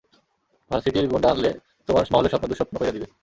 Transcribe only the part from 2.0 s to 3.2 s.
মহলের স্বপ্ন, দুঃস্বপ্ন কইরা দিবে।